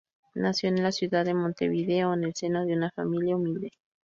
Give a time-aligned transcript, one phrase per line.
[0.33, 3.69] Nació en la ciudad de Montevideo, en el seno de una familia humilde.